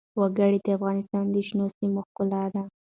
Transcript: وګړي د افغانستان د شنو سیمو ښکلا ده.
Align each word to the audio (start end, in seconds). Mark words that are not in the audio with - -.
وګړي 0.19 0.59
د 0.65 0.67
افغانستان 0.77 1.25
د 1.31 1.35
شنو 1.47 1.65
سیمو 1.77 2.01
ښکلا 2.07 2.43
ده. 2.53 2.63